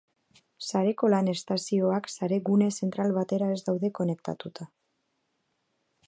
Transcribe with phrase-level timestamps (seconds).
[0.69, 4.67] Sareko lan-estazioak sare gune zentral batera ez daude konektatuta.